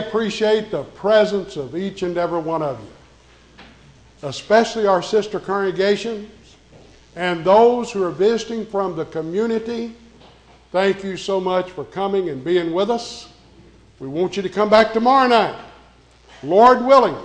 [0.00, 3.64] appreciate the presence of each and every one of you,
[4.22, 6.30] especially our sister congregations
[7.16, 9.94] and those who are visiting from the community.
[10.72, 13.32] Thank you so much for coming and being with us.
[13.98, 15.56] We want you to come back tomorrow night.
[16.42, 17.16] Lord willing,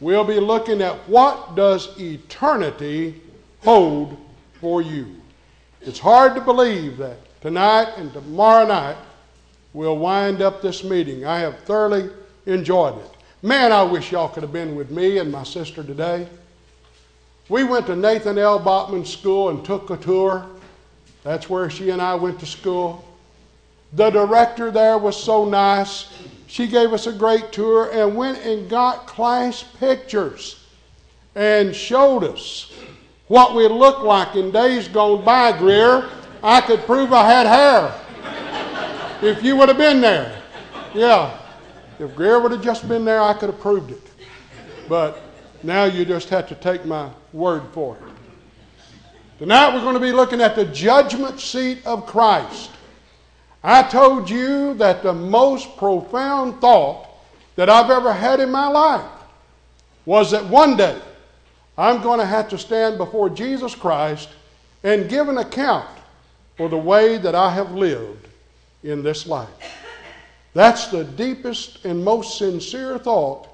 [0.00, 3.20] we'll be looking at what does eternity
[3.60, 4.16] hold
[4.60, 5.16] for you.
[5.82, 8.96] It's hard to believe that tonight and tomorrow night
[9.72, 11.24] we'll wind up this meeting.
[11.24, 12.10] I have thoroughly
[12.46, 13.10] enjoyed it.
[13.42, 16.28] Man, I wish y'all could have been with me and my sister today.
[17.48, 18.58] We went to Nathan L.
[18.58, 20.46] Bachman School and took a tour.
[21.24, 23.04] That's where she and I went to school.
[23.94, 26.08] The director there was so nice.
[26.46, 30.64] She gave us a great tour and went and got class pictures
[31.34, 32.72] and showed us
[33.28, 36.08] what we looked like in days gone by, Greer.
[36.42, 37.94] I could prove I had hair
[39.22, 40.40] if you would have been there.
[40.94, 41.38] Yeah.
[41.98, 44.02] If Greer would have just been there, I could have proved it.
[44.88, 45.20] But
[45.62, 48.02] now you just have to take my word for it.
[49.38, 52.70] Tonight we're going to be looking at the judgment seat of Christ.
[53.62, 57.08] I told you that the most profound thought
[57.56, 59.10] that I've ever had in my life
[60.06, 60.98] was that one day
[61.76, 64.30] I'm going to have to stand before Jesus Christ
[64.82, 65.88] and give an account
[66.56, 68.28] for the way that I have lived
[68.82, 69.48] in this life.
[70.54, 73.48] That's the deepest and most sincere thought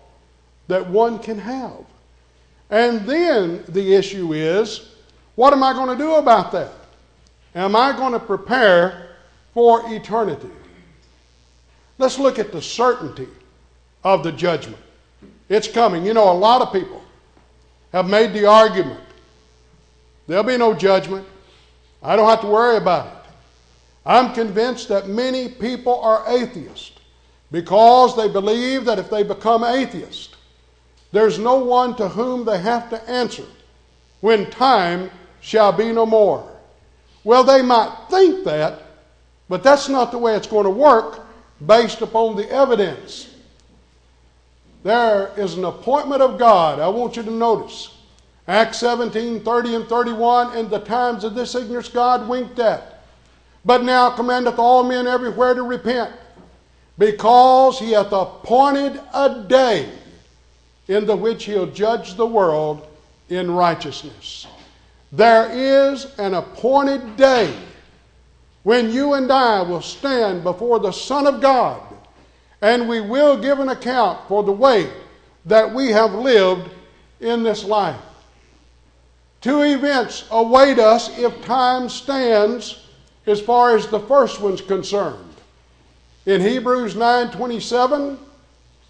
[0.68, 1.84] that one can have.
[2.70, 4.92] And then the issue is
[5.34, 6.72] what am I going to do about that?
[7.54, 9.06] Am I going to prepare
[9.56, 10.50] for eternity.
[11.96, 13.26] Let's look at the certainty
[14.04, 14.82] of the judgment.
[15.48, 16.04] It's coming.
[16.04, 17.02] You know, a lot of people
[17.90, 19.00] have made the argument
[20.26, 21.26] there'll be no judgment.
[22.02, 23.12] I don't have to worry about it.
[24.06, 26.92] I'm convinced that many people are atheists
[27.50, 30.36] because they believe that if they become atheists,
[31.10, 33.44] there's no one to whom they have to answer
[34.20, 36.48] when time shall be no more.
[37.24, 38.82] Well, they might think that,
[39.48, 41.26] but that's not the way it's going to work
[41.64, 43.34] based upon the evidence.
[44.84, 46.78] There is an appointment of God.
[46.78, 47.92] I want you to notice.
[48.46, 52.95] Acts 17, 30 and 31, and the times of this ignorance God winked at.
[53.66, 56.12] But now commandeth all men everywhere to repent,
[56.96, 59.90] because he hath appointed a day
[60.86, 62.86] in the which he'll judge the world
[63.28, 64.46] in righteousness.
[65.10, 67.52] There is an appointed day
[68.62, 71.82] when you and I will stand before the Son of God
[72.62, 74.90] and we will give an account for the way
[75.44, 76.70] that we have lived
[77.20, 78.00] in this life.
[79.40, 82.85] Two events await us if time stands
[83.26, 85.34] as far as the first one's concerned.
[86.26, 88.18] In Hebrews 9:27,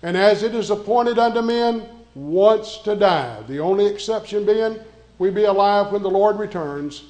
[0.03, 4.79] and as it is appointed unto men once to die, the only exception being
[5.19, 7.03] we be alive when the Lord returns,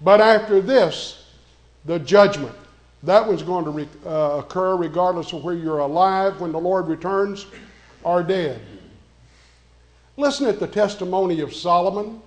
[0.00, 1.22] but after this
[1.84, 2.54] the judgment.
[3.02, 6.86] That one's going to re- uh, occur regardless of where you're alive when the Lord
[6.86, 7.46] returns
[8.04, 8.60] or dead.
[10.16, 12.20] Listen at the testimony of Solomon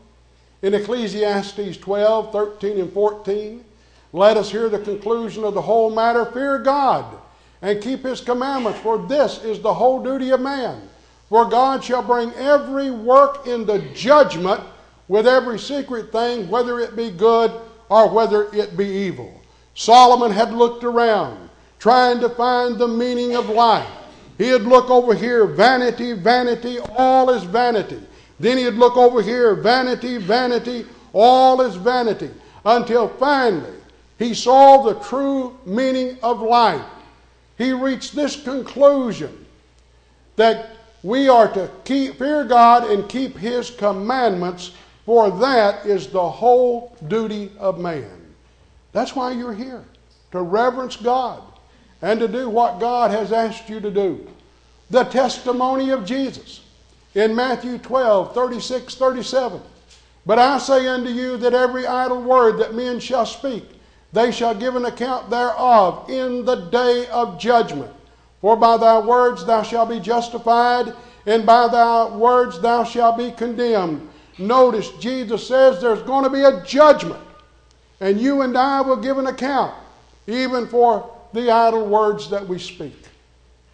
[0.61, 3.63] in Ecclesiastes 12, 13, and 14.
[4.13, 6.25] Let us hear the conclusion of the whole matter.
[6.25, 7.05] Fear God
[7.61, 10.87] and keep his commandments, for this is the whole duty of man.
[11.29, 14.61] For God shall bring every work into judgment
[15.07, 17.51] with every secret thing, whether it be good
[17.89, 19.41] or whether it be evil.
[19.73, 21.49] Solomon had looked around,
[21.79, 23.89] trying to find the meaning of life.
[24.37, 28.01] He'd look over here, vanity, vanity, all is vanity.
[28.39, 32.29] Then he'd look over here, vanity, vanity, all is vanity.
[32.65, 33.74] Until finally,
[34.17, 36.85] he saw the true meaning of life.
[37.57, 39.45] He reached this conclusion
[40.35, 40.71] that
[41.03, 44.71] we are to keep, fear God and keep His commandments,
[45.05, 48.09] for that is the whole duty of man.
[48.91, 49.83] That's why you're here,
[50.31, 51.43] to reverence God
[52.01, 54.27] and to do what God has asked you to do.
[54.89, 56.61] The testimony of Jesus
[57.13, 59.61] in Matthew 12, 36, 37.
[60.25, 63.63] But I say unto you that every idle word that men shall speak,
[64.13, 67.91] they shall give an account thereof in the day of judgment.
[68.41, 70.93] For by thy words thou shalt be justified,
[71.25, 74.07] and by thy words thou shalt be condemned.
[74.37, 77.21] Notice Jesus says there's going to be a judgment.
[77.99, 79.73] And you and I will give an account,
[80.27, 83.05] even for the idle words that we speak.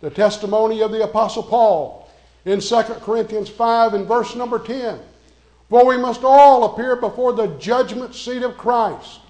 [0.02, 2.10] The testimony of the Apostle Paul
[2.46, 5.00] in 2 Corinthians 5 and verse number 10.
[5.70, 9.21] For we must all appear before the judgment seat of Christ,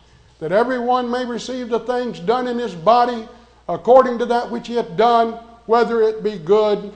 [0.41, 3.27] that everyone may receive the things done in his body
[3.69, 5.33] according to that which he hath done,
[5.67, 6.91] whether it be good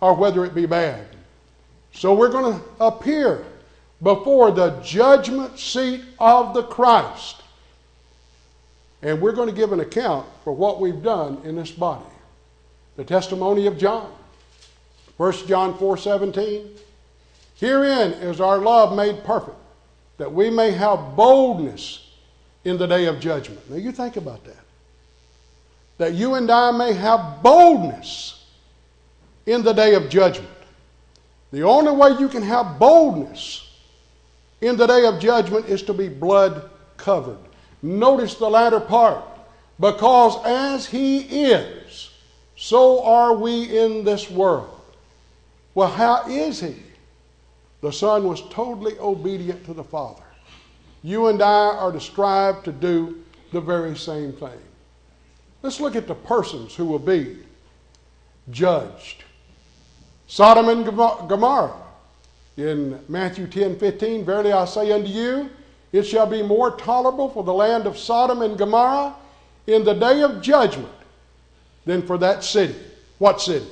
[0.00, 1.04] or whether it be bad.
[1.92, 3.44] So we're going to appear
[4.00, 7.42] before the judgment seat of the Christ.
[9.02, 12.04] And we're going to give an account for what we've done in this body.
[12.96, 14.08] The testimony of John.
[15.16, 16.70] 1 John 4 17.
[17.56, 19.56] Herein is our love made perfect,
[20.18, 22.03] that we may have boldness
[22.64, 23.68] in the day of judgment.
[23.70, 24.64] Now you think about that.
[25.98, 28.44] That you and I may have boldness
[29.46, 30.50] in the day of judgment.
[31.52, 33.70] The only way you can have boldness
[34.60, 37.38] in the day of judgment is to be blood covered.
[37.82, 39.24] Notice the latter part.
[39.78, 42.10] Because as he is,
[42.56, 44.80] so are we in this world.
[45.74, 46.76] Well, how is he?
[47.80, 50.23] The Son was totally obedient to the Father.
[51.04, 53.22] You and I are to strive to do
[53.52, 54.58] the very same thing.
[55.62, 57.40] Let's look at the persons who will be
[58.50, 59.22] judged.
[60.26, 61.76] Sodom and Gomorrah.
[62.56, 65.50] In Matthew 10 15, verily I say unto you,
[65.92, 69.14] it shall be more tolerable for the land of Sodom and Gomorrah
[69.66, 70.88] in the day of judgment
[71.84, 72.76] than for that city.
[73.18, 73.66] What city?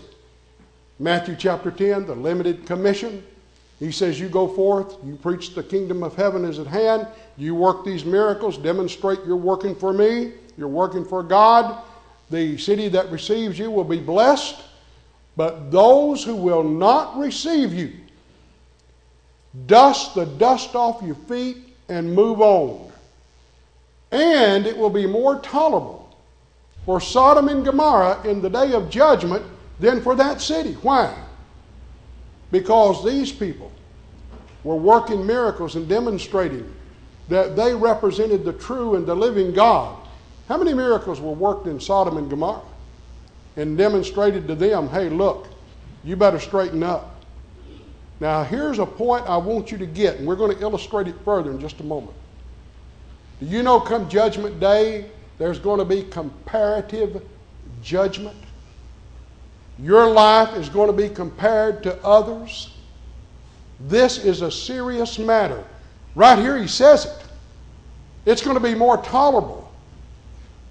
[0.99, 3.25] Matthew chapter 10, the limited commission.
[3.83, 7.05] He says, You go forth, you preach the kingdom of heaven is at hand,
[7.37, 11.83] you work these miracles, demonstrate you're working for me, you're working for God.
[12.31, 14.63] The city that receives you will be blessed,
[15.37, 17.93] but those who will not receive you,
[19.67, 21.57] dust the dust off your feet
[21.89, 22.89] and move on.
[24.13, 26.17] And it will be more tolerable
[26.87, 29.45] for Sodom and Gomorrah in the day of judgment
[29.81, 30.75] than for that city.
[30.75, 31.13] Why?
[32.53, 33.73] Because these people
[34.63, 36.73] were working miracles and demonstrating
[37.29, 39.97] that they represented the true and the living God.
[40.49, 42.63] How many miracles were worked in Sodom and Gomorrah
[43.57, 45.49] and demonstrated to them, hey, look,
[46.05, 47.25] you better straighten up?
[48.21, 51.17] Now, here's a point I want you to get, and we're going to illustrate it
[51.25, 52.17] further in just a moment.
[53.41, 55.07] Do you know come Judgment Day,
[55.39, 57.23] there's going to be comparative
[57.83, 58.37] judgment?
[59.79, 62.75] Your life is going to be compared to others.
[63.81, 65.65] This is a serious matter.
[66.15, 67.25] Right here, he says it.
[68.25, 69.73] It's going to be more tolerable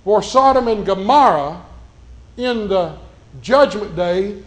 [0.03, 1.61] for Sodom and Gomorrah
[2.37, 2.95] in the
[3.41, 4.41] judgment day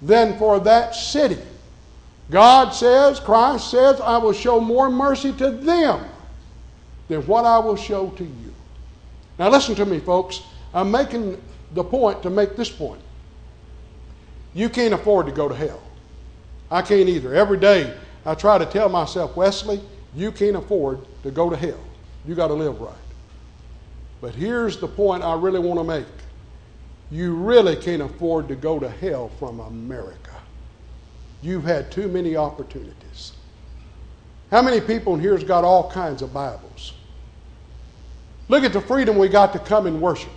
[0.00, 1.38] than for that city.
[2.30, 6.04] God says, Christ says, I will show more mercy to them
[7.08, 8.54] than what I will show to you.
[9.38, 10.42] Now, listen to me, folks.
[10.72, 11.40] I'm making
[11.72, 13.00] the point to make this point.
[14.54, 15.82] You can't afford to go to hell.
[16.70, 17.34] I can't either.
[17.34, 19.80] Every day I try to tell myself, Wesley,
[20.14, 21.80] you can't afford to go to hell.
[22.26, 22.94] You got to live right.
[24.20, 26.06] But here's the point I really want to make
[27.10, 30.32] you really can't afford to go to hell from America.
[31.42, 33.34] You've had too many opportunities.
[34.50, 36.94] How many people in here has got all kinds of Bibles?
[38.48, 40.30] Look at the freedom we got to come and worship.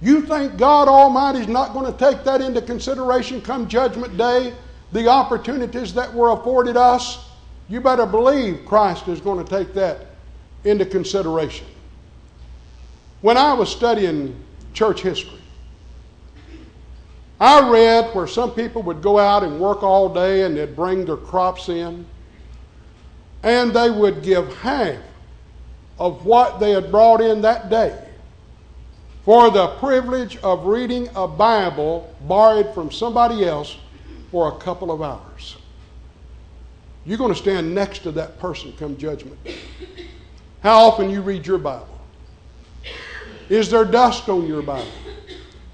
[0.00, 4.54] You think God Almighty is not going to take that into consideration come Judgment Day?
[4.92, 7.26] The opportunities that were afforded us?
[7.68, 10.06] You better believe Christ is going to take that
[10.64, 11.66] into consideration.
[13.20, 14.36] When I was studying
[14.72, 15.40] church history,
[17.40, 21.04] I read where some people would go out and work all day and they'd bring
[21.04, 22.06] their crops in,
[23.42, 24.96] and they would give half
[25.98, 28.07] of what they had brought in that day
[29.28, 33.76] for the privilege of reading a Bible borrowed from somebody else
[34.30, 35.58] for a couple of hours.
[37.04, 39.38] You're going to stand next to that person come judgment.
[40.62, 42.00] How often you read your Bible?
[43.50, 44.88] Is there dust on your Bible?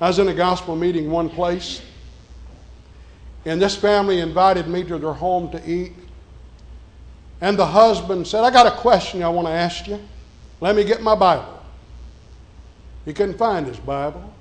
[0.01, 1.81] I was in a gospel meeting one place,
[3.45, 5.93] and this family invited me to their home to eat.
[7.41, 10.01] And the husband said, I got a question I want to ask you.
[10.61, 11.54] Let me get my Bible.
[13.05, 14.33] He couldn't find his Bible.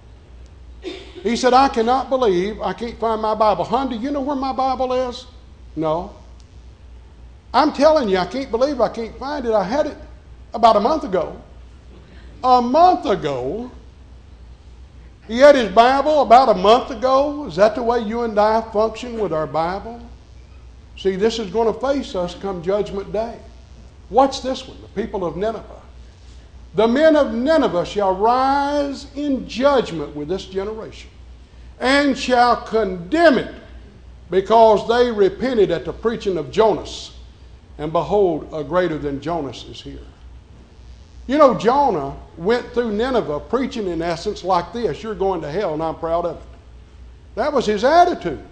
[0.82, 3.63] He said, I cannot believe I can't find my Bible.
[3.63, 5.25] Hon, do you know where my Bible is?
[5.75, 6.13] No.
[7.53, 9.53] I'm telling you, I can't believe I can't find it.
[9.53, 9.98] I had it
[10.53, 11.39] about a month ago.
[12.43, 13.72] A month ago,
[15.27, 17.46] he had his Bible about a month ago.
[17.46, 20.01] Is that the way you and I function with our Bible?
[20.98, 23.39] See, this is going to face us come Judgment Day.
[24.10, 24.82] What's this one?
[24.82, 25.83] The people of Nineveh.
[26.75, 31.10] The men of Nineveh shall rise in judgment with this generation
[31.80, 33.53] and shall condemn it
[34.32, 37.15] because they repented at the preaching of Jonas.
[37.77, 40.00] And behold, a greater than Jonas is here.
[41.27, 45.74] You know, Jonah went through Nineveh preaching, in essence, like this You're going to hell,
[45.74, 46.48] and I'm proud of it.
[47.36, 48.44] That was his attitude.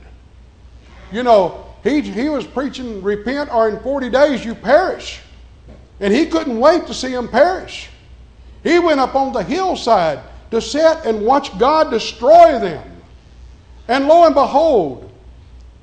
[1.12, 5.22] You know, he, he was preaching, repent or in 40 days you perish.
[6.00, 7.90] And he couldn't wait to see them perish.
[8.64, 10.20] He went up on the hillside
[10.52, 12.88] to sit and watch God destroy them.
[13.88, 15.12] And lo and behold,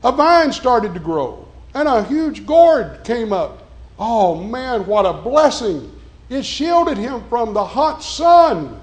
[0.04, 3.62] a vine started to grow and a huge gourd came up.
[3.98, 5.92] Oh man, what a blessing!
[6.28, 8.80] It shielded him from the hot sun.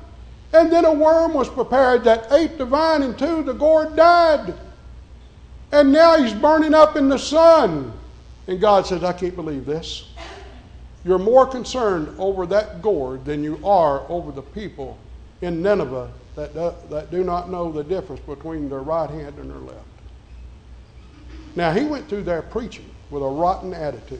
[0.53, 3.43] And then a worm was prepared that ate the vine in two.
[3.43, 4.53] The gourd died.
[5.71, 7.93] And now he's burning up in the sun.
[8.47, 10.05] And God says, I can't believe this.
[11.05, 14.97] You're more concerned over that gourd than you are over the people
[15.41, 19.49] in Nineveh that do, that do not know the difference between their right hand and
[19.49, 19.85] their left.
[21.55, 24.19] Now, he went through there preaching with a rotten attitude.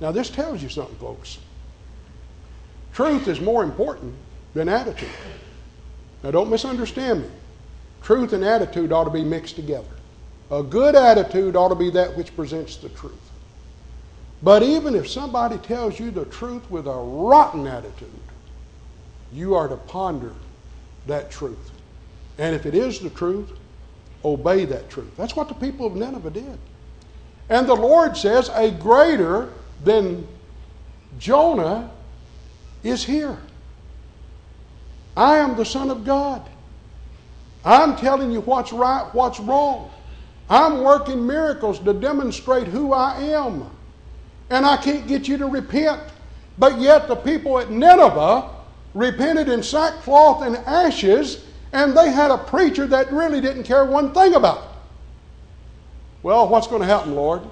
[0.00, 1.38] Now, this tells you something, folks.
[2.94, 4.14] Truth is more important
[4.54, 5.08] than attitude.
[6.24, 7.28] Now, don't misunderstand me.
[8.02, 9.86] Truth and attitude ought to be mixed together.
[10.50, 13.27] A good attitude ought to be that which presents the truth.
[14.42, 18.08] But even if somebody tells you the truth with a rotten attitude,
[19.32, 20.32] you are to ponder
[21.06, 21.72] that truth.
[22.38, 23.52] And if it is the truth,
[24.24, 25.16] obey that truth.
[25.16, 26.58] That's what the people of Nineveh did.
[27.48, 29.52] And the Lord says, a greater
[29.82, 30.26] than
[31.18, 31.90] Jonah
[32.82, 33.38] is here.
[35.16, 36.48] I am the Son of God.
[37.64, 39.90] I'm telling you what's right, what's wrong.
[40.48, 43.70] I'm working miracles to demonstrate who I am.
[44.50, 46.00] And I can't get you to repent.
[46.58, 48.50] But yet the people at Nineveh
[48.94, 54.12] repented in sackcloth and ashes, and they had a preacher that really didn't care one
[54.12, 54.64] thing about it.
[56.22, 57.42] Well, what's going to happen, Lord?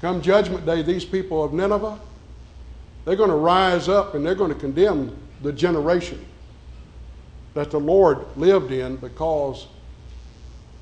[0.00, 1.98] Come Judgment Day, these people of Nineveh,
[3.04, 6.24] they're going to rise up and they're going to condemn the generation
[7.54, 9.66] that the Lord lived in because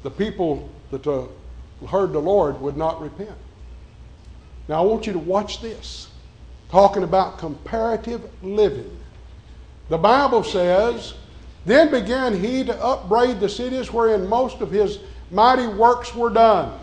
[0.02, 1.26] the people that uh,
[1.88, 3.36] heard the Lord would not repent.
[4.68, 6.08] Now, I want you to watch this.
[6.70, 8.94] Talking about comparative living.
[9.88, 11.14] The Bible says,
[11.64, 14.98] Then began he to upbraid the cities wherein most of his
[15.30, 16.78] mighty works were done,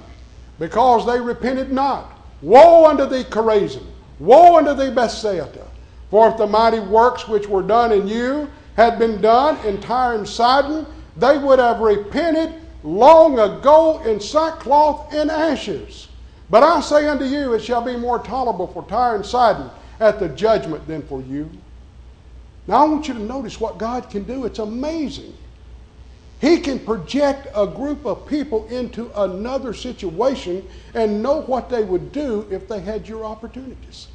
[0.57, 2.11] because they repented not.
[2.41, 3.85] Woe unto thee, Chorazin!
[4.19, 5.67] Woe unto thee, Bethsaida!
[6.09, 10.15] For if the mighty works which were done in you had been done in Tyre
[10.15, 10.85] and Sidon,
[11.17, 16.07] they would have repented long ago in sackcloth and ashes.
[16.49, 20.19] But I say unto you, it shall be more tolerable for Tyre and Sidon at
[20.19, 21.49] the judgment than for you.
[22.67, 24.45] Now, I want you to notice what God can do.
[24.45, 25.33] It's amazing.
[26.41, 32.11] He can project a group of people into another situation and know what they would
[32.11, 34.07] do if they had your opportunities.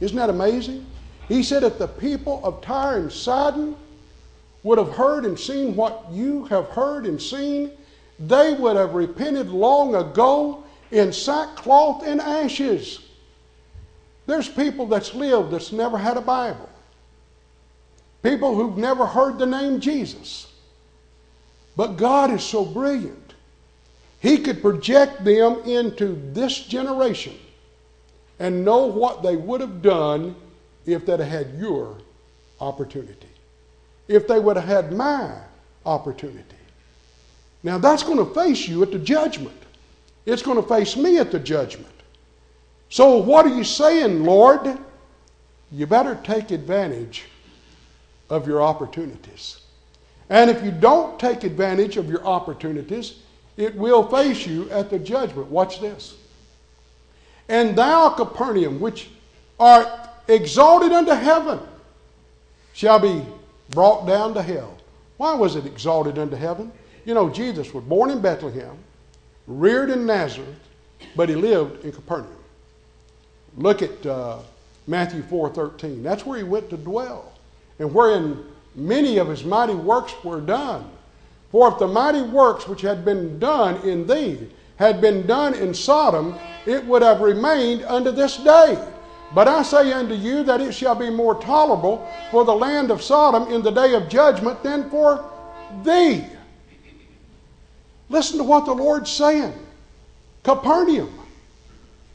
[0.00, 0.86] Isn't that amazing?
[1.28, 3.76] He said, if the people of Tyre and Sidon
[4.62, 7.70] would have heard and seen what you have heard and seen,
[8.18, 10.61] they would have repented long ago
[10.92, 13.00] in sackcloth and ashes.
[14.26, 16.68] There's people that's lived that's never had a Bible.
[18.22, 20.52] People who've never heard the name Jesus.
[21.76, 23.34] But God is so brilliant.
[24.20, 27.36] He could project them into this generation
[28.38, 30.36] and know what they would have done
[30.86, 31.96] if they'd had your
[32.60, 33.28] opportunity.
[34.06, 35.32] If they would have had my
[35.86, 36.44] opportunity.
[37.62, 39.56] Now that's going to face you at the judgment.
[40.24, 41.88] It's going to face me at the judgment.
[42.88, 44.78] So, what are you saying, Lord?
[45.70, 47.24] You better take advantage
[48.28, 49.60] of your opportunities.
[50.28, 53.16] And if you don't take advantage of your opportunities,
[53.56, 55.48] it will face you at the judgment.
[55.48, 56.16] Watch this.
[57.48, 59.10] And thou, Capernaum, which
[59.58, 59.88] art
[60.28, 61.60] exalted unto heaven,
[62.72, 63.24] shall be
[63.70, 64.78] brought down to hell.
[65.16, 66.72] Why was it exalted unto heaven?
[67.04, 68.76] You know, Jesus was born in Bethlehem,
[69.60, 70.58] reared in Nazareth,
[71.16, 72.36] but he lived in Capernaum.
[73.56, 74.38] Look at uh,
[74.86, 76.02] Matthew 4:13.
[76.02, 77.32] That's where he went to dwell,
[77.78, 78.44] and wherein
[78.74, 80.88] many of his mighty works were done.
[81.50, 85.74] For if the mighty works which had been done in thee had been done in
[85.74, 86.34] Sodom,
[86.66, 88.82] it would have remained unto this day.
[89.34, 93.02] But I say unto you that it shall be more tolerable for the land of
[93.02, 95.24] Sodom in the day of judgment than for
[95.84, 96.26] thee.
[98.12, 99.54] Listen to what the Lord's saying.
[100.44, 101.18] Capernaum.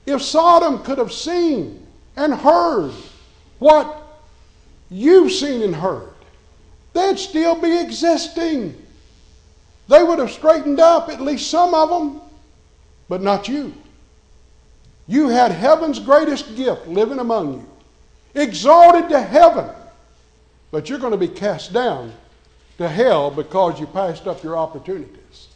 [0.05, 1.85] If Sodom could have seen
[2.15, 2.93] and heard
[3.57, 4.03] what
[4.91, 6.13] you've seen and heard,
[6.93, 8.79] they'd still be existing.
[9.87, 12.21] They would have straightened up, at least some of them,
[13.09, 13.73] but not you.
[15.07, 17.69] You had heaven's greatest gift living among you,
[18.39, 19.69] exalted to heaven,
[20.69, 22.13] but you're going to be cast down
[22.77, 25.47] to hell because you passed up your opportunities.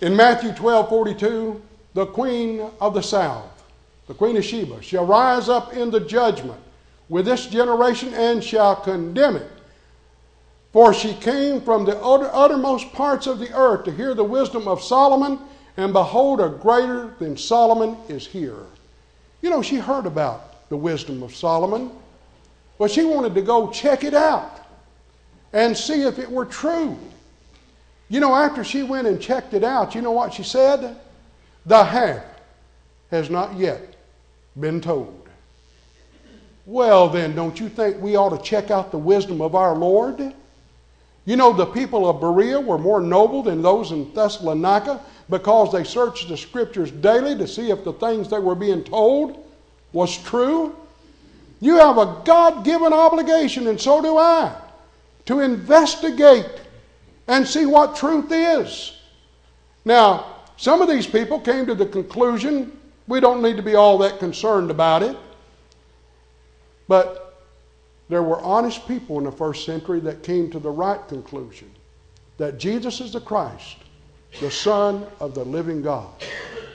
[0.00, 1.62] In Matthew 12 42,
[1.94, 3.64] the queen of the south,
[4.06, 6.60] the queen of Sheba, shall rise up in the judgment
[7.08, 9.50] with this generation and shall condemn it.
[10.72, 14.82] For she came from the uttermost parts of the earth to hear the wisdom of
[14.82, 15.40] Solomon,
[15.76, 18.66] and behold, a greater than Solomon is here.
[19.42, 21.90] You know, she heard about the wisdom of Solomon,
[22.78, 24.60] but she wanted to go check it out
[25.52, 26.96] and see if it were true.
[28.08, 30.96] You know, after she went and checked it out, you know what she said?
[31.66, 32.24] The half
[33.10, 33.96] has not yet
[34.58, 35.28] been told.
[36.64, 40.34] Well, then, don't you think we ought to check out the wisdom of our Lord?
[41.24, 45.84] You know, the people of Berea were more noble than those in Thessalonica because they
[45.84, 49.44] searched the scriptures daily to see if the things they were being told
[49.92, 50.74] was true.
[51.60, 54.54] You have a God given obligation, and so do I,
[55.26, 56.48] to investigate
[57.28, 58.98] and see what truth is.
[59.84, 62.72] Now, some of these people came to the conclusion
[63.06, 65.16] we don't need to be all that concerned about it.
[66.88, 67.42] But
[68.08, 71.70] there were honest people in the first century that came to the right conclusion
[72.36, 73.76] that Jesus is the Christ,
[74.40, 76.08] the Son of the living God.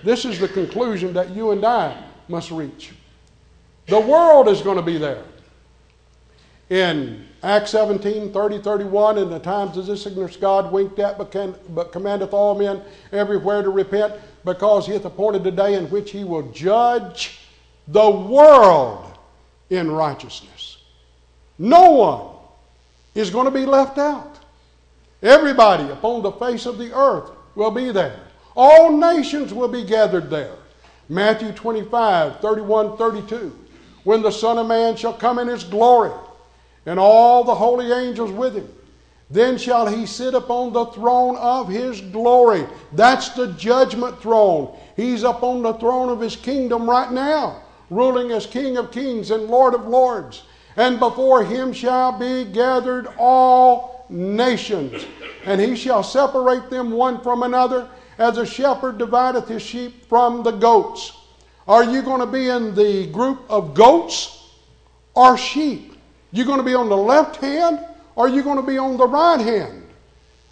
[0.03, 2.91] This is the conclusion that you and I must reach.
[3.87, 5.23] The world is going to be there.
[6.69, 11.29] In Acts 17, 30, 31, in the times of this sickness God winked at, but,
[11.29, 12.81] can, but commandeth all men
[13.11, 14.13] everywhere to repent,
[14.45, 17.41] because he hath appointed a day in which he will judge
[17.89, 19.17] the world
[19.69, 20.77] in righteousness.
[21.59, 22.27] No one
[23.13, 24.39] is going to be left out.
[25.21, 28.21] Everybody upon the face of the earth will be there.
[28.55, 30.55] All nations will be gathered there.
[31.09, 33.59] Matthew 25, 31, 32.
[34.05, 36.11] When the Son of Man shall come in his glory,
[36.85, 38.69] and all the holy angels with him,
[39.29, 42.65] then shall he sit upon the throne of his glory.
[42.91, 44.77] That's the judgment throne.
[44.95, 49.31] He's up on the throne of his kingdom right now ruling as King of kings
[49.31, 50.43] and Lord of lords.
[50.75, 55.05] And before him shall be gathered all nations,
[55.45, 60.43] and he shall separate them one from another, as a shepherd divideth his sheep from
[60.43, 61.13] the goats.
[61.67, 64.49] Are you going to be in the group of goats
[65.15, 65.92] or sheep?
[66.33, 67.79] You going to be on the left hand
[68.15, 69.83] or are you going to be on the right hand?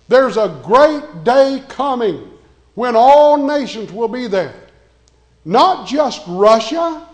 [0.08, 2.30] There's a great day coming
[2.76, 4.54] when all nations will be there.
[5.44, 7.08] Not just Russia,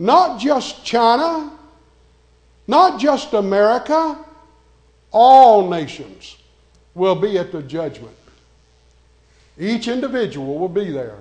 [0.00, 1.52] not just China,
[2.66, 4.18] not just America,
[5.12, 6.36] all nations
[6.94, 8.16] will be at the judgment.
[9.56, 11.18] Each individual will be there.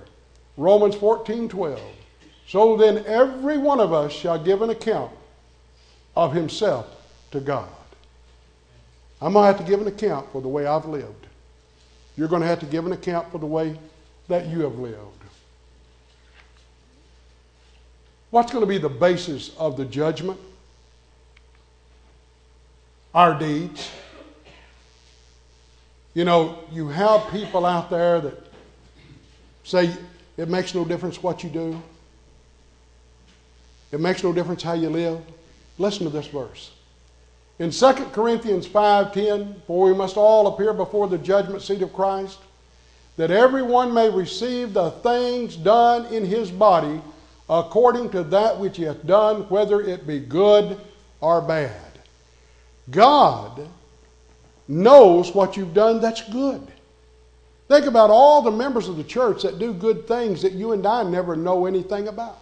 [0.58, 1.80] Romans 14 12.
[2.48, 5.12] So then, every one of us shall give an account
[6.16, 6.88] of himself
[7.32, 7.70] to God.
[9.22, 11.28] I'm going to have to give an account for the way I've lived.
[12.18, 13.78] You're going to have to give an account for the way
[14.28, 14.98] that you have lived.
[18.32, 20.40] What's going to be the basis of the judgment?
[23.14, 23.92] Our deeds.
[26.14, 28.38] You know, you have people out there that
[29.64, 29.94] say
[30.38, 31.82] it makes no difference what you do,
[33.92, 35.22] it makes no difference how you live.
[35.78, 36.72] Listen to this verse.
[37.60, 42.40] In 2 Corinthians 5:10, for we must all appear before the judgment seat of Christ,
[43.18, 47.02] that everyone may receive the things done in his body
[47.50, 50.78] according to that which he hath done, whether it be good
[51.20, 51.72] or bad.
[52.90, 53.68] God
[54.68, 56.66] knows what you've done that's good.
[57.68, 60.86] Think about all the members of the church that do good things that you and
[60.86, 62.40] I never know anything about.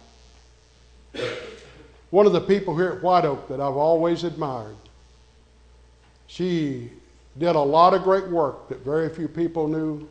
[2.10, 4.76] One of the people here at White Oak that I've always admired,
[6.26, 6.90] she
[7.38, 10.08] did a lot of great work that very few people knew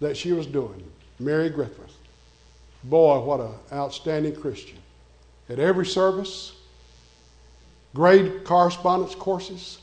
[0.00, 0.82] that she was doing.
[1.18, 1.96] Mary Griffith.
[2.84, 4.78] Boy, what an outstanding Christian.
[5.48, 6.52] At every service,
[7.94, 9.78] grade correspondence courses,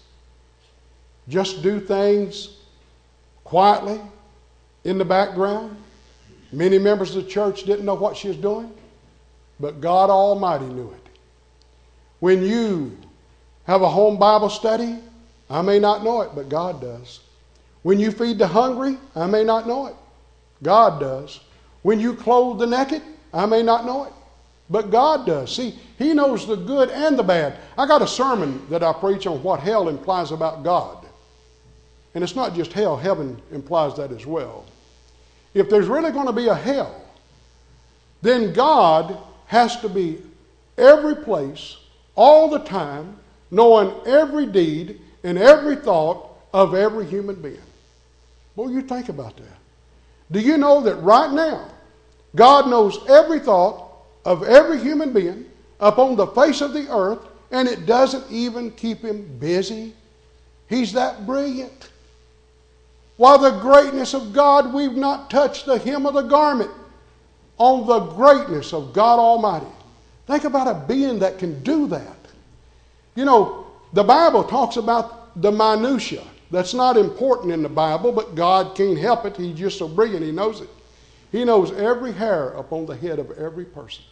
[1.29, 2.57] just do things
[3.43, 3.99] quietly
[4.83, 5.75] in the background.
[6.51, 8.71] Many members of the church didn't know what she was doing,
[9.59, 11.02] but God Almighty knew it.
[12.23, 12.97] When you
[13.65, 14.97] have a home Bible study,
[15.49, 17.19] I may not know it, but God does.
[17.81, 19.95] When you feed the hungry, I may not know it.
[20.63, 21.41] God does.
[21.81, 23.01] When you clothe the naked,
[23.33, 24.13] I may not know it,
[24.69, 25.53] but God does.
[25.53, 27.57] See, He knows the good and the bad.
[27.77, 31.05] I got a sermon that I preach on what hell implies about God.
[32.15, 34.63] And it's not just hell, heaven implies that as well.
[35.53, 37.03] If there's really going to be a hell,
[38.21, 40.21] then God has to be
[40.77, 41.75] every place,
[42.15, 43.17] all the time,
[43.51, 47.57] knowing every deed and every thought of every human being.
[48.55, 49.57] Boy, you think about that.
[50.31, 51.69] Do you know that right now,
[52.35, 53.89] God knows every thought
[54.25, 55.45] of every human being
[55.79, 57.19] upon the face of the earth,
[57.51, 59.93] and it doesn't even keep him busy?
[60.69, 61.89] He's that brilliant.
[63.17, 66.71] While the greatness of God, we've not touched the hem of the garment
[67.57, 69.67] on the greatness of God Almighty.
[70.27, 72.17] Think about a being that can do that.
[73.15, 76.23] You know, the Bible talks about the minutia.
[76.51, 79.35] That's not important in the Bible, but God can't help it.
[79.35, 80.69] He's just so brilliant, He knows it.
[81.31, 84.03] He knows every hair upon the head of every person.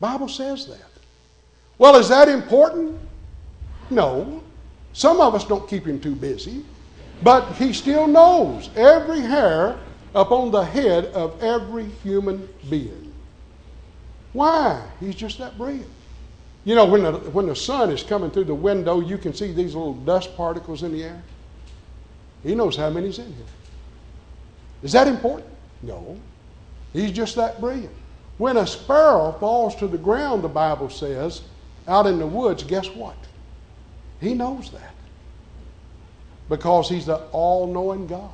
[0.00, 0.90] Bible says that.
[1.78, 3.00] Well, is that important?
[3.88, 4.42] No.
[4.92, 6.64] Some of us don't keep him too busy,
[7.22, 9.78] but he still knows every hair
[10.14, 13.07] upon the head of every human being.
[14.32, 14.82] Why?
[15.00, 15.90] He's just that brilliant.
[16.64, 19.52] You know, when the, when the sun is coming through the window, you can see
[19.52, 21.22] these little dust particles in the air.
[22.42, 23.46] He knows how many's in here.
[24.82, 25.48] Is that important?
[25.82, 26.18] No.
[26.92, 27.94] He's just that brilliant.
[28.38, 31.42] When a sparrow falls to the ground, the Bible says,
[31.86, 33.16] out in the woods, guess what?
[34.20, 34.94] He knows that.
[36.48, 38.30] Because he's the all knowing God.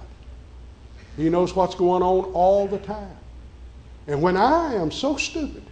[1.17, 3.17] He knows what's going on all the time.
[4.07, 5.64] And when I am so stupid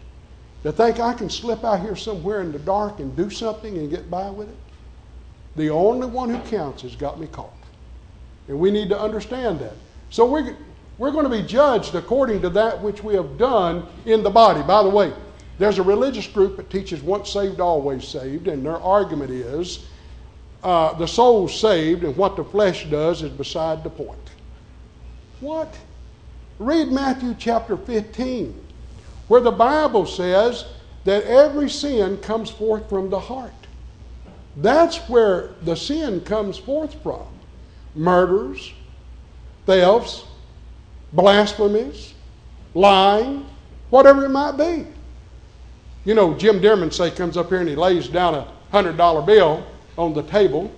[0.62, 3.90] to think I can slip out here somewhere in the dark and do something and
[3.90, 4.56] get by with it,
[5.56, 7.52] the only one who counts has got me caught.
[8.48, 9.74] And we need to understand that.
[10.10, 10.56] So we're,
[10.98, 14.62] we're going to be judged according to that which we have done in the body.
[14.62, 15.12] By the way,
[15.58, 19.86] there's a religious group that teaches once saved, always saved, and their argument is
[20.62, 24.18] uh, the soul's saved and what the flesh does is beside the point.
[25.40, 25.76] What?
[26.58, 28.61] Read Matthew chapter 15,
[29.32, 30.66] where the Bible says
[31.04, 33.66] that every sin comes forth from the heart.
[34.58, 37.24] That's where the sin comes forth from
[37.94, 38.74] murders,
[39.64, 40.24] thefts,
[41.14, 42.12] blasphemies,
[42.74, 43.46] lying,
[43.88, 44.86] whatever it might be.
[46.04, 49.22] You know, Jim Dearman say comes up here and he lays down a hundred dollar
[49.22, 49.66] bill
[49.96, 50.70] on the table.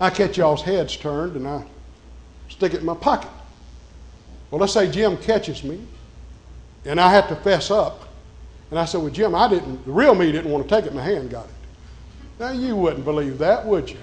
[0.00, 1.66] I catch y'all's heads turned and I
[2.48, 3.30] stick it in my pocket.
[4.50, 5.86] Well, let's say Jim catches me
[6.86, 8.08] and I had to fess up.
[8.70, 10.94] And I said, Well, Jim, I didn't, the real me didn't want to take it.
[10.94, 11.50] My hand got it.
[12.38, 13.98] Now, you wouldn't believe that, would you?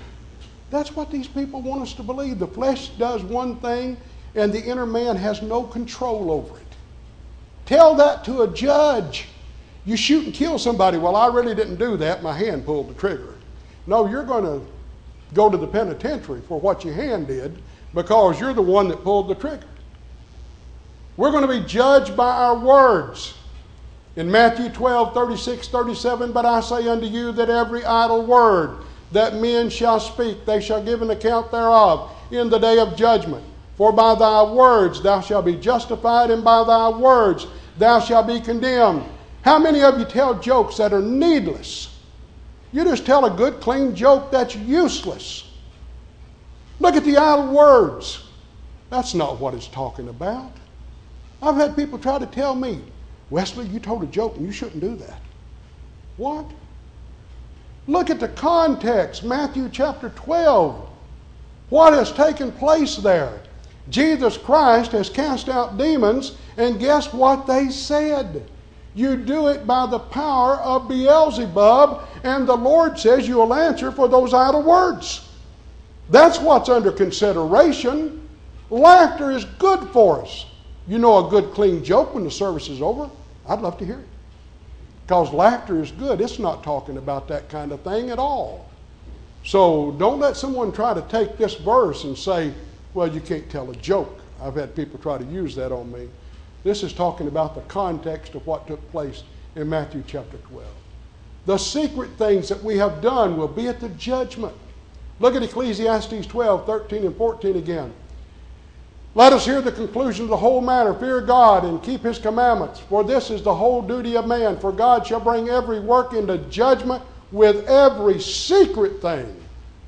[0.70, 2.40] That's what these people want us to believe.
[2.40, 3.98] The flesh does one thing
[4.36, 6.66] and the inner man has no control over it.
[7.66, 9.28] Tell that to a judge.
[9.86, 10.98] You shoot and kill somebody.
[10.98, 12.24] Well, I really didn't do that.
[12.24, 13.36] My hand pulled the trigger.
[13.86, 14.66] No, you're going to
[15.34, 17.62] go to the penitentiary for what your hand did
[17.94, 19.68] because you're the one that pulled the trigger.
[21.16, 23.36] We're going to be judged by our words.
[24.16, 28.80] In Matthew 12, 36, 37, but I say unto you that every idle word
[29.12, 33.44] that men shall speak, they shall give an account thereof in the day of judgment.
[33.76, 37.48] For by thy words thou shalt be justified, and by thy words
[37.78, 39.04] thou shalt be condemned.
[39.42, 42.00] How many of you tell jokes that are needless?
[42.72, 45.50] You just tell a good, clean joke that's useless.
[46.80, 48.24] Look at the idle words.
[48.90, 50.52] That's not what it's talking about.
[51.44, 52.82] I've had people try to tell me,
[53.30, 55.22] Wesley, you told a joke and you shouldn't do that.
[56.18, 56.50] What?
[57.88, 60.90] Look at the context, Matthew chapter 12.
[61.70, 63.42] What has taken place there?
[63.90, 68.50] Jesus Christ has cast out demons, and guess what they said?
[68.96, 73.92] You do it by the power of Beelzebub, and the Lord says you will answer
[73.92, 75.30] for those idle words.
[76.10, 78.30] That's what's under consideration.
[78.70, 80.46] Laughter is good for us.
[80.88, 83.10] You know a good, clean joke when the service is over?
[83.48, 84.08] I'd love to hear it.
[85.06, 86.22] Because laughter is good.
[86.22, 88.70] It's not talking about that kind of thing at all.
[89.44, 92.54] So don't let someone try to take this verse and say,
[92.94, 94.22] well, you can't tell a joke.
[94.42, 96.10] I've had people try to use that on me.
[96.64, 99.24] This is talking about the context of what took place
[99.56, 100.66] in Matthew chapter 12.
[101.46, 104.56] The secret things that we have done will be at the judgment.
[105.20, 107.94] Look at Ecclesiastes 12, 13, and 14 again.
[109.16, 110.94] Let us hear the conclusion of the whole matter.
[110.94, 114.60] Fear God and keep his commandments, for this is the whole duty of man.
[114.60, 119.36] For God shall bring every work into judgment with every secret thing,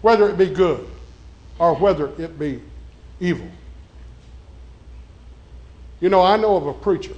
[0.02, 0.88] whether it be good
[1.58, 2.62] or whether it be
[3.20, 3.48] evil.
[6.02, 7.16] You know, I know of a preacher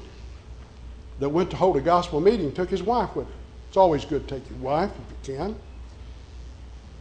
[1.19, 3.33] that went to hold a gospel meeting, took his wife with him.
[3.67, 5.55] It's always good to take your wife if you can.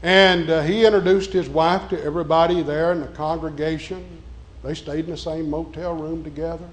[0.03, 4.23] And uh, he introduced his wife to everybody there in the congregation.
[4.63, 6.69] They stayed in the same motel room together.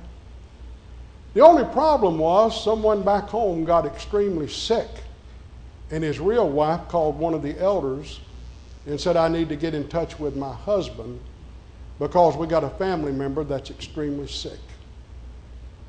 [1.34, 4.90] The only problem was someone back home got extremely sick,
[5.92, 8.20] and his real wife called one of the elders
[8.86, 11.20] and said, I need to get in touch with my husband
[12.00, 14.60] because we got a family member that's extremely sick.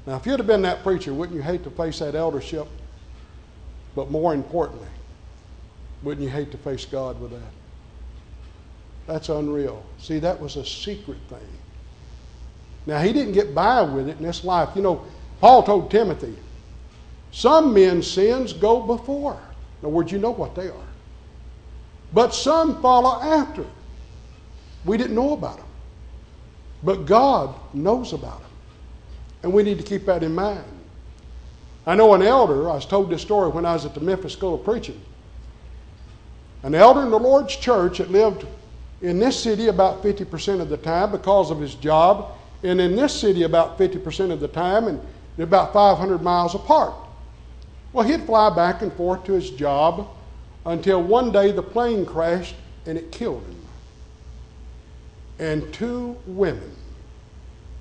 [0.07, 2.69] Now, if you'd have been that preacher, wouldn't you hate to face that eldership?
[3.95, 4.89] But more importantly,
[6.03, 7.53] wouldn't you hate to face God with that?
[9.07, 9.85] That's unreal.
[9.99, 11.39] See, that was a secret thing.
[12.87, 14.71] Now, he didn't get by with it in this life.
[14.75, 15.07] You know,
[15.41, 16.37] Paul told Timothy,
[17.33, 19.41] some men's sins go before.
[19.81, 20.89] In other words, you know what they are.
[22.13, 23.65] But some follow after.
[24.85, 25.67] We didn't know about them.
[26.83, 28.51] But God knows about them.
[29.43, 30.65] And we need to keep that in mind.
[31.87, 34.33] I know an elder, I was told this story when I was at the Memphis
[34.33, 35.01] School of Preaching.
[36.63, 38.47] An elder in the Lord's church that lived
[39.03, 42.33] in this city about 50% of the time because of his job,
[42.65, 45.01] and in this city about 50% of the time, and
[45.39, 46.95] about 500 miles apart.
[47.93, 50.09] Well, he'd fly back and forth to his job
[50.67, 53.61] until one day the plane crashed and it killed him.
[55.39, 56.75] And two women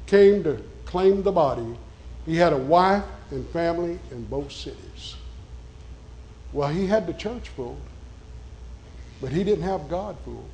[0.05, 1.77] came to claim the body.
[2.25, 5.15] He had a wife and family in both cities.
[6.51, 7.81] Well, he had the church fooled,
[9.21, 10.49] but he didn't have God fooled.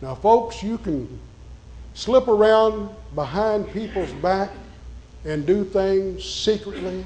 [0.00, 1.20] Now, folks, you can
[1.96, 4.50] slip around behind people's back
[5.24, 7.02] and do things secretly,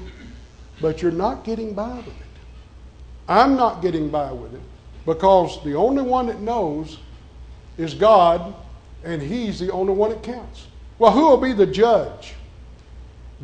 [0.81, 2.13] but you're not getting by with it.
[3.27, 4.61] I'm not getting by with it
[5.05, 6.99] because the only one that knows
[7.77, 8.53] is God,
[9.05, 10.67] and He's the only one that counts.
[10.99, 12.33] Well, who will be the judge?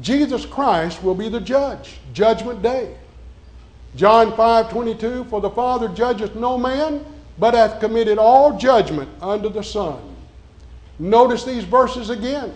[0.02, 2.98] Jesus Christ will be the judge, judgment day.
[3.96, 7.06] John 5 22, for the Father judgeth no man,
[7.40, 10.07] but hath committed all judgment unto the Son.
[11.00, 12.54] Notice these verses again.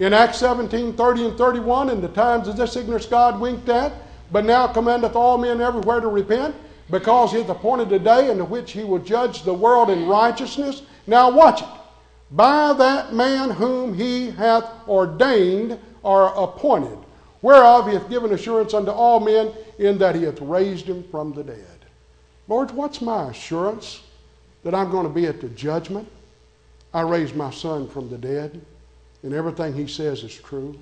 [0.00, 3.92] In Acts 17 30 and 31, in the times of this ignorance God winked at,
[4.32, 6.54] but now commandeth all men everywhere to repent,
[6.90, 10.82] because he hath appointed a day in which he will judge the world in righteousness.
[11.06, 11.68] Now watch it.
[12.30, 16.98] By that man whom he hath ordained or appointed,
[17.42, 21.32] whereof he hath given assurance unto all men, in that he hath raised him from
[21.32, 21.66] the dead.
[22.48, 24.02] Lord, what's my assurance
[24.64, 26.08] that I'm going to be at the judgment?
[26.94, 28.60] I raised my son from the dead,
[29.24, 30.78] and everything he says is true.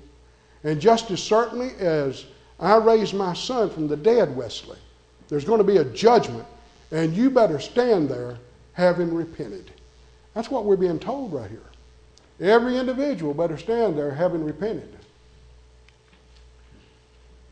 [0.63, 2.25] And just as certainly as
[2.59, 4.77] I raised my son from the dead, Wesley,
[5.27, 6.45] there's going to be a judgment,
[6.91, 8.37] and you better stand there
[8.73, 9.71] having repented.
[10.35, 11.59] That's what we're being told right here.
[12.39, 14.95] Every individual better stand there having repented.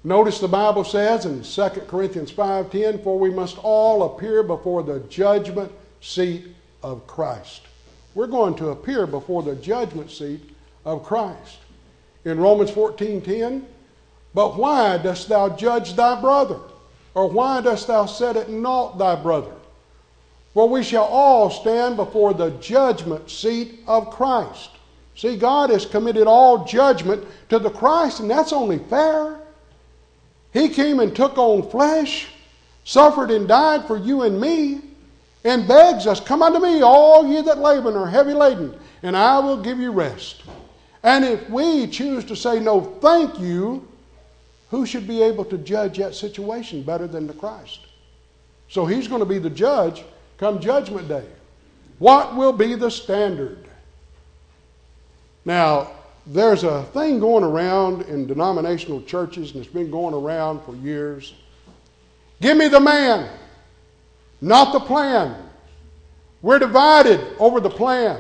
[0.04, 5.00] Notice the Bible says in 2 Corinthians 5:10, "For we must all appear before the
[5.02, 6.48] judgment seat
[6.82, 7.62] of Christ."
[8.14, 10.42] We're going to appear before the judgment seat
[10.86, 11.58] of Christ.
[12.26, 13.66] In Romans 14:10,
[14.34, 16.60] "But why dost thou judge thy brother?
[17.14, 19.54] Or why dost thou set at naught thy brother?
[20.54, 24.70] For we shall all stand before the judgment seat of Christ."
[25.16, 29.40] See, God has committed all judgment to the Christ, and that's only fair.
[30.52, 32.28] He came and took on flesh,
[32.84, 34.82] suffered and died for you and me,
[35.44, 39.16] and begs us, Come unto me, all ye that labor and are heavy laden, and
[39.18, 40.44] I will give you rest.
[41.04, 43.88] And if we choose to say no, thank you,
[44.70, 47.82] who should be able to judge that situation better than the Christ?
[48.70, 50.04] So he's going to be the judge
[50.38, 51.26] come judgment day.
[52.00, 53.68] What will be the standard?
[55.46, 55.92] Now,
[56.26, 61.34] there's a thing going around in denominational churches, and it's been going around for years.
[62.40, 63.30] Give me the man,
[64.42, 65.36] not the plan.
[66.42, 68.20] We're divided over the plan.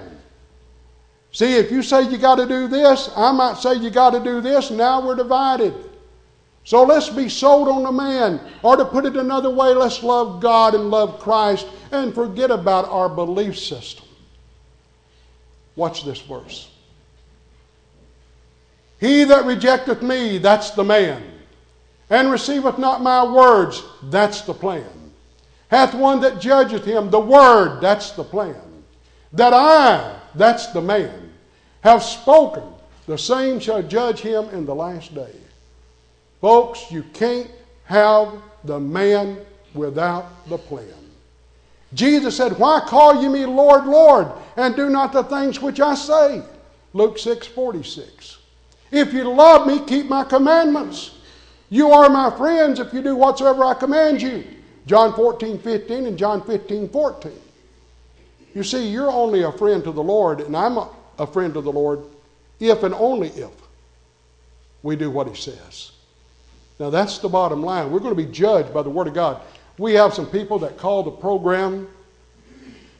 [1.32, 4.20] See, if you say you got to do this, I might say you got to
[4.20, 5.74] do this, now we're divided.
[6.64, 8.40] So let's be sold on the man.
[8.62, 12.88] Or to put it another way, let's love God and love Christ and forget about
[12.90, 14.06] our belief system.
[15.76, 16.70] Watch this verse.
[19.00, 21.24] He that rejecteth me, that's the man,
[22.12, 25.01] and receiveth not my words, that's the plan.
[25.72, 28.84] Hath one that judgeth him, the word, that's the plan.
[29.32, 31.32] That I, that's the man,
[31.80, 32.64] have spoken,
[33.08, 35.34] the same shall judge him in the last day.
[36.42, 37.50] Folks, you can't
[37.86, 38.34] have
[38.66, 39.38] the man
[39.74, 40.86] without the plan.
[41.94, 45.96] Jesus said, Why call ye me Lord, Lord, and do not the things which I
[45.96, 46.42] say?
[46.92, 48.40] Luke 6 46.
[48.92, 51.20] If you love me, keep my commandments.
[51.70, 54.44] You are my friends if you do whatsoever I command you.
[54.86, 57.32] John 14, 15 and John 15, 14.
[58.54, 60.78] You see, you're only a friend to the Lord, and I'm
[61.20, 62.04] a friend to the Lord
[62.60, 63.52] if and only if
[64.84, 65.92] we do what He says.
[66.80, 67.92] Now, that's the bottom line.
[67.92, 69.42] We're going to be judged by the Word of God.
[69.78, 71.88] We have some people that call the program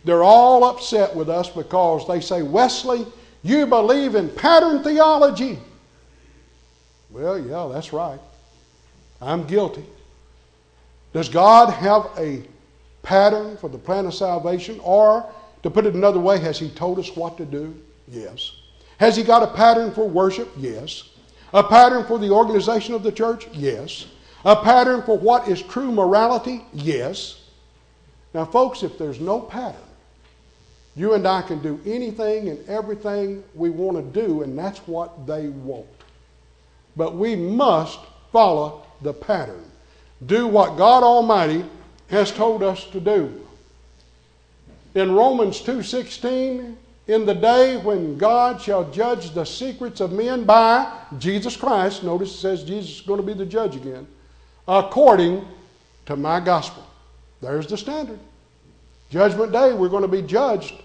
[0.04, 3.06] They're all upset with us because they say, Wesley,
[3.44, 5.60] you believe in pattern theology.
[7.12, 8.20] Well, yeah, that's right.
[9.22, 9.86] I'm guilty.
[11.14, 12.44] Does God have a
[13.04, 14.80] pattern for the plan of salvation?
[14.84, 15.26] Or,
[15.64, 17.76] to put it another way, has He told us what to do?
[18.08, 18.54] Yes.
[18.98, 20.50] Has He got a pattern for worship?
[20.58, 21.10] Yes.
[21.54, 23.48] A pattern for the organization of the church?
[23.52, 24.08] Yes.
[24.46, 26.66] A pattern for what is true morality?
[26.74, 27.42] Yes.
[28.34, 29.82] Now, folks, if there's no pattern,
[30.96, 35.28] you and I can do anything and everything we want to do, and that's what
[35.28, 35.86] they want.
[36.96, 38.00] But we must
[38.32, 39.71] follow the pattern.
[40.26, 41.66] Do what God Almighty
[42.10, 43.42] has told us to do.
[44.94, 50.92] In Romans 2:16, in the day when God shall judge the secrets of men by
[51.18, 54.08] Jesus Christ, notice it says Jesus is going to be the judge again,
[54.68, 55.48] according
[56.06, 56.84] to my gospel.
[57.42, 58.20] There's the standard.
[59.10, 60.76] Judgment day, we're going to be judged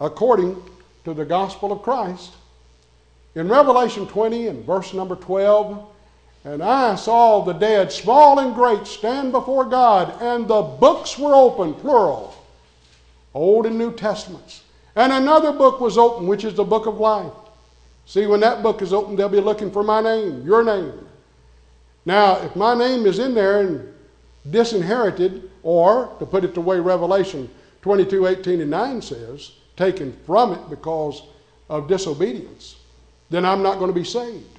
[0.00, 0.62] according
[1.04, 2.32] to the gospel of Christ.
[3.34, 5.84] In Revelation 20 and verse number 12,
[6.44, 11.34] and I saw the dead, small and great, stand before God, and the books were
[11.34, 12.34] open, plural,
[13.32, 14.62] Old and New Testaments.
[14.94, 17.32] And another book was open, which is the book of life.
[18.06, 20.92] See, when that book is open, they'll be looking for my name, your name.
[22.04, 23.94] Now, if my name is in there and
[24.50, 27.48] disinherited, or to put it the way Revelation
[27.80, 31.22] 22 18 and 9 says, taken from it because
[31.70, 32.76] of disobedience,
[33.30, 34.53] then I'm not going to be saved.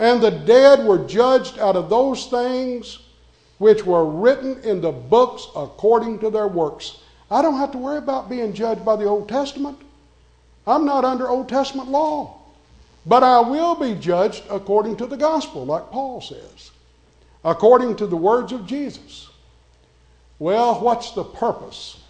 [0.00, 2.98] And the dead were judged out of those things
[3.58, 7.02] which were written in the books according to their works.
[7.30, 9.78] I don't have to worry about being judged by the Old Testament.
[10.66, 12.38] I'm not under Old Testament law.
[13.04, 16.70] But I will be judged according to the gospel, like Paul says,
[17.44, 19.28] according to the words of Jesus.
[20.38, 22.00] Well, what's the purpose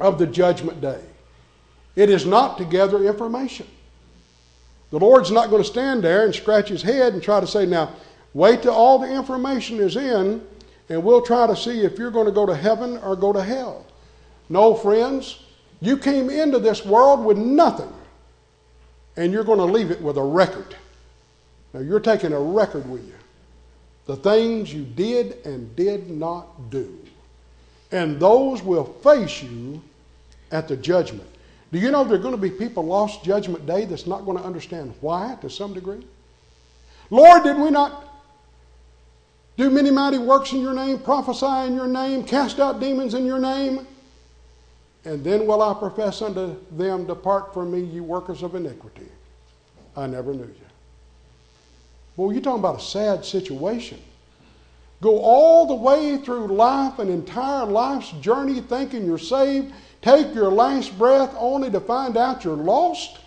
[0.00, 1.00] of the judgment day?
[1.94, 3.66] It is not to gather information.
[4.90, 7.66] The Lord's not going to stand there and scratch his head and try to say,
[7.66, 7.92] now,
[8.34, 10.46] wait till all the information is in,
[10.88, 13.42] and we'll try to see if you're going to go to heaven or go to
[13.42, 13.84] hell.
[14.48, 15.42] No, friends,
[15.80, 17.92] you came into this world with nothing,
[19.16, 20.76] and you're going to leave it with a record.
[21.72, 23.14] Now, you're taking a record with you.
[24.06, 26.96] The things you did and did not do.
[27.90, 29.82] And those will face you
[30.52, 31.28] at the judgment.
[31.72, 34.38] Do you know there are going to be people lost judgment day that's not going
[34.38, 36.06] to understand why to some degree?
[37.10, 38.04] Lord, did we not
[39.56, 43.24] do many mighty works in your name, prophesy in your name, cast out demons in
[43.24, 43.86] your name?
[45.04, 49.08] And then will I profess unto them, Depart from me, you workers of iniquity.
[49.96, 50.54] I never knew you.
[52.16, 54.00] Boy, you're talking about a sad situation.
[55.00, 59.72] Go all the way through life, an entire life's journey, thinking you're saved,
[60.06, 63.18] take your last breath only to find out you're lost?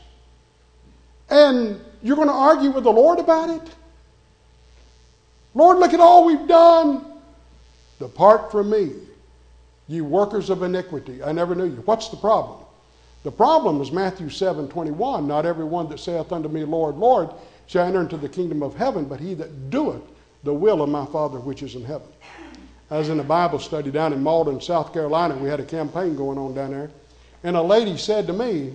[1.30, 3.76] And you're going to argue with the Lord about it?
[5.54, 7.06] Lord, look at all we've done.
[8.00, 8.94] Depart from me,
[9.90, 11.22] you workers of iniquity.
[11.22, 11.82] I never knew you.
[11.84, 12.60] What's the problem?
[13.24, 15.28] The problem is Matthew 7 21.
[15.28, 17.30] Not every one that saith unto me, Lord, Lord,
[17.68, 20.02] shall enter into the kingdom of heaven, but he that doeth
[20.44, 22.08] the will of my Father which is in heaven.
[22.92, 25.36] I was in a Bible study down in Mauldin, South Carolina.
[25.36, 26.90] We had a campaign going on down there.
[27.44, 28.74] And a lady said to me,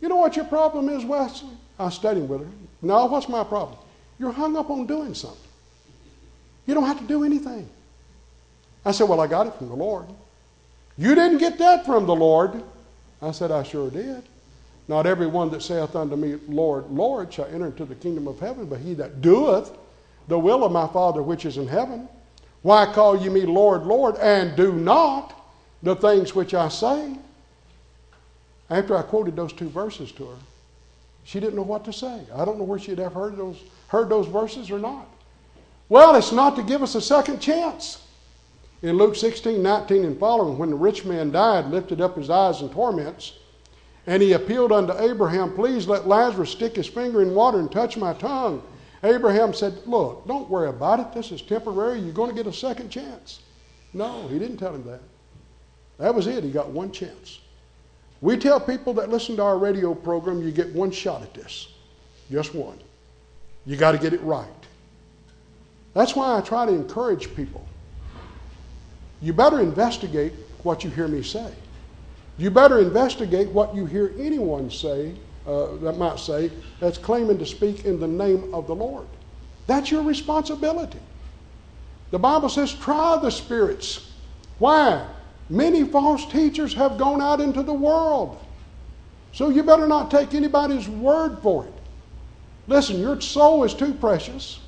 [0.00, 1.50] You know what your problem is, Wesley?
[1.78, 2.50] I was studying with her.
[2.80, 3.78] No, what's my problem?
[4.18, 5.38] You're hung up on doing something.
[6.66, 7.68] You don't have to do anything.
[8.84, 10.06] I said, Well, I got it from the Lord.
[10.96, 12.62] You didn't get that from the Lord.
[13.20, 14.22] I said, I sure did.
[14.86, 18.38] Not every one that saith unto me, Lord, Lord, shall enter into the kingdom of
[18.38, 19.72] heaven, but he that doeth
[20.28, 22.08] the will of my Father which is in heaven.
[22.64, 25.38] Why call you me Lord, Lord, and do not
[25.82, 27.14] the things which I say?
[28.70, 30.36] After I quoted those two verses to her,
[31.24, 32.22] she didn't know what to say.
[32.34, 35.06] I don't know where she'd ever heard those, heard those verses or not.
[35.90, 38.02] Well, it's not to give us a second chance.
[38.80, 42.62] In Luke 16, 19 and following, when the rich man died, lifted up his eyes
[42.62, 43.34] in torments,
[44.06, 47.98] and he appealed unto Abraham, Please let Lazarus stick his finger in water and touch
[47.98, 48.62] my tongue.
[49.04, 51.12] Abraham said, Look, don't worry about it.
[51.12, 52.00] This is temporary.
[52.00, 53.40] You're going to get a second chance.
[53.92, 55.00] No, he didn't tell him that.
[55.98, 56.42] That was it.
[56.42, 57.40] He got one chance.
[58.20, 61.68] We tell people that listen to our radio program, you get one shot at this.
[62.30, 62.78] Just one.
[63.66, 64.48] You got to get it right.
[65.92, 67.66] That's why I try to encourage people.
[69.20, 70.32] You better investigate
[70.62, 71.52] what you hear me say.
[72.38, 75.14] You better investigate what you hear anyone say
[75.46, 79.06] uh, that might say, that's claiming to speak in the name of the Lord.
[79.66, 81.00] That's your responsibility.
[82.10, 84.12] The Bible says, try the spirits.
[84.58, 85.06] Why?
[85.50, 88.38] Many false teachers have gone out into the world.
[89.32, 91.72] So you better not take anybody's word for it.
[92.66, 94.60] Listen, your soul is too precious,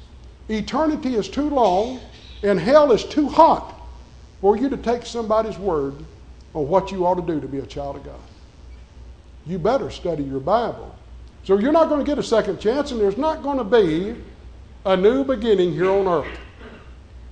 [0.48, 2.00] eternity is too long,
[2.42, 3.74] and hell is too hot
[4.40, 5.94] for you to take somebody's word
[6.52, 8.20] on what you ought to do to be a child of God.
[9.46, 10.94] You better study your Bible.
[11.44, 14.16] So you're not going to get a second chance, and there's not going to be
[14.84, 16.38] a new beginning here on earth.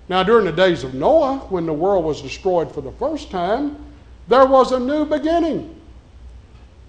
[0.09, 3.77] Now, during the days of Noah, when the world was destroyed for the first time,
[4.29, 5.81] there was a new beginning.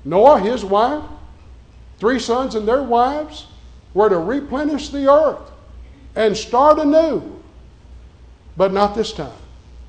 [0.03, 1.03] Noah, his wife,
[1.97, 3.47] three sons and their wives
[3.93, 5.51] were to replenish the earth
[6.15, 7.41] and start anew.
[8.57, 9.32] But not this time,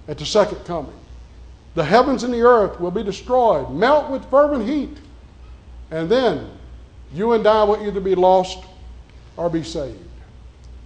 [0.09, 0.93] at the second coming.
[1.75, 4.97] The heavens and the earth will be destroyed, melt with fervent heat,
[5.91, 6.51] and then
[7.13, 8.65] you and I will either be lost
[9.37, 9.99] or be saved.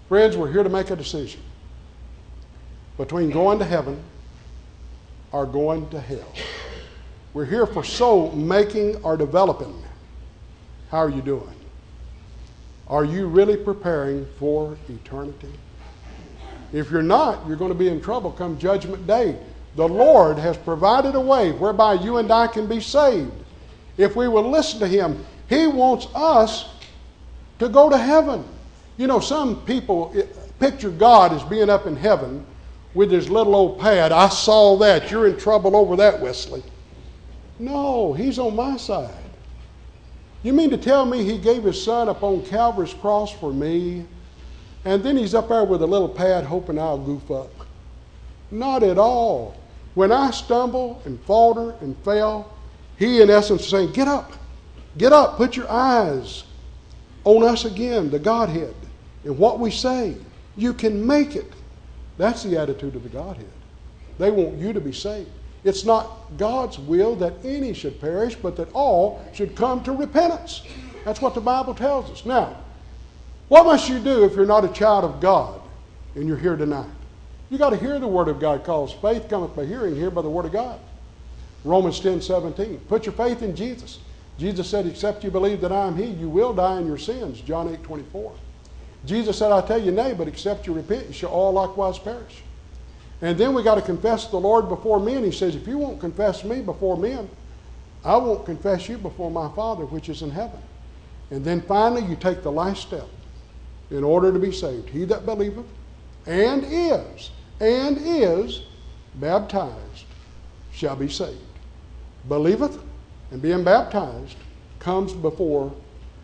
[0.09, 1.40] Friends, we're here to make a decision
[2.96, 4.03] between going to heaven
[5.32, 6.32] or going to hell.
[7.32, 9.82] We're here for soul making or developing.
[10.90, 11.55] How are you doing?
[12.88, 15.53] Are you really preparing for eternity?
[16.72, 19.38] If you're not, you're going to be in trouble come Judgment Day.
[19.76, 23.32] The Lord has provided a way whereby you and I can be saved.
[23.97, 26.68] If we will listen to Him, He wants us
[27.59, 28.45] to go to heaven.
[28.97, 30.14] You know, some people
[30.59, 32.45] picture God as being up in heaven
[32.95, 34.12] with his little old pad.
[34.12, 35.11] I saw that.
[35.11, 36.62] You're in trouble over that, Wesley.
[37.59, 39.14] No, he's on my side.
[40.43, 44.07] You mean to tell me he gave his son up on Calvary's cross for me,
[44.84, 47.51] and then he's up there with a little pad hoping I'll goof up?
[48.51, 49.57] Not at all.
[49.95, 52.51] When I stumble and falter and fail,
[53.01, 54.34] he, in essence, is saying, Get up,
[54.98, 56.44] get up, put your eyes
[57.24, 58.74] on us again, the Godhead,
[59.24, 60.14] and what we say.
[60.55, 61.51] You can make it.
[62.18, 63.48] That's the attitude of the Godhead.
[64.18, 65.30] They want you to be saved.
[65.64, 70.62] It's not God's will that any should perish, but that all should come to repentance.
[71.07, 72.26] That's what the Bible tells us.
[72.26, 72.55] Now,
[73.48, 75.62] what must you do if you're not a child of God
[76.14, 76.90] and you're here tonight?
[77.48, 80.20] You've got to hear the Word of God, because faith cometh by hearing, here by
[80.20, 80.78] the Word of God.
[81.64, 82.78] Romans 10 17.
[82.88, 83.98] Put your faith in Jesus.
[84.38, 87.40] Jesus said, Except you believe that I am He, you will die in your sins.
[87.40, 88.32] John 8 24.
[89.04, 92.42] Jesus said, I tell you, nay, but except you repent, you shall all likewise perish.
[93.22, 95.24] And then we got to confess the Lord before men.
[95.24, 97.28] He says, if you won't confess me before men,
[98.04, 100.61] I won't confess you before my Father which is in heaven.
[101.30, 103.06] And then finally, you take the last step
[103.90, 104.88] in order to be saved.
[104.88, 105.66] He that believeth
[106.26, 107.30] and is,
[107.61, 108.62] and is
[109.16, 110.04] baptized
[110.72, 111.38] shall be saved.
[112.28, 112.78] Believeth
[113.30, 114.36] and being baptized
[114.78, 115.72] comes before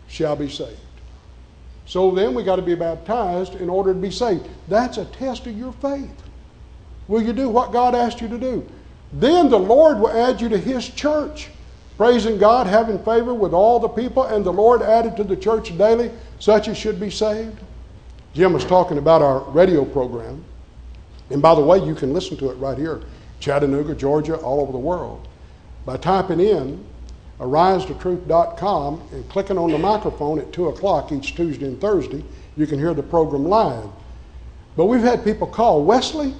[0.07, 0.79] shall be saved.
[1.85, 4.47] So then we got to be baptized in order to be saved.
[4.67, 6.23] That's a test of your faith.
[7.07, 8.67] Will you do what God asked you to do?
[9.13, 11.49] Then the Lord will add you to His church.
[11.95, 15.75] Praising God, having favor with all the people, and the Lord added to the church
[15.77, 17.57] daily such as should be saved.
[18.33, 20.43] Jim was talking about our radio program.
[21.31, 23.01] And by the way, you can listen to it right here,
[23.39, 25.26] Chattanooga, Georgia, all over the world,
[25.87, 26.83] by typing in
[27.39, 32.23] arisetotruth.com and clicking on the microphone at 2 o'clock each Tuesday and Thursday.
[32.57, 33.87] You can hear the program live.
[34.75, 36.33] But we've had people call, Wesley,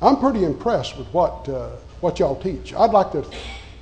[0.00, 1.70] I'm pretty impressed with what, uh,
[2.00, 2.72] what y'all teach.
[2.72, 3.26] I'd like to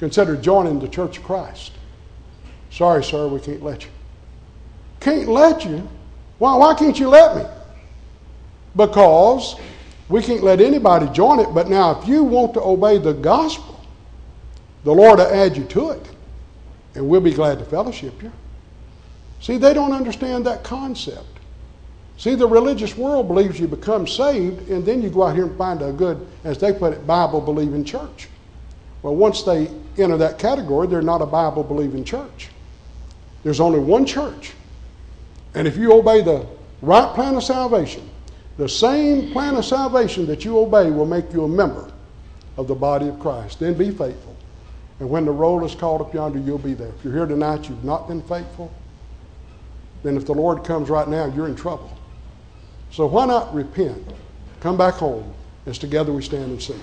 [0.00, 1.72] consider joining the Church of Christ.
[2.70, 3.90] Sorry, sir, we can't let you.
[4.98, 5.88] Can't let you?
[6.38, 7.44] Why, why can't you let me?
[8.74, 9.54] Because
[10.08, 13.79] we can't let anybody join it, but now if you want to obey the gospel,
[14.84, 16.08] the Lord will add you to it,
[16.94, 18.32] and we'll be glad to fellowship you.
[19.40, 21.26] See, they don't understand that concept.
[22.16, 25.56] See, the religious world believes you become saved, and then you go out here and
[25.56, 28.28] find a good, as they put it, Bible believing church.
[29.02, 32.50] Well, once they enter that category, they're not a Bible believing church.
[33.42, 34.52] There's only one church.
[35.54, 36.46] And if you obey the
[36.82, 38.08] right plan of salvation,
[38.58, 41.90] the same plan of salvation that you obey will make you a member
[42.58, 43.60] of the body of Christ.
[43.60, 44.29] Then be faithful.
[45.00, 46.88] And when the roll is called up yonder, you'll be there.
[46.88, 48.72] If you're here tonight, you've not been faithful,
[50.02, 51.90] then if the Lord comes right now, you're in trouble.
[52.90, 54.06] So why not repent?
[54.60, 55.32] Come back home
[55.66, 56.80] as together we stand and sing.